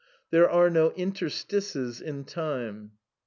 [0.31, 2.93] There are no interstices in time.